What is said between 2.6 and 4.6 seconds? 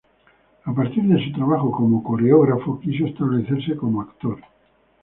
quiso establecerse como actor.